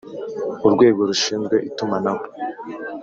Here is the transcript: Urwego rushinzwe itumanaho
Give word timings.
Urwego 0.65 0.99
rushinzwe 1.09 1.55
itumanaho 1.69 2.23